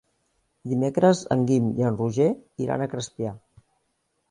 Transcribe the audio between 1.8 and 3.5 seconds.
i en Roger iran a Crespià.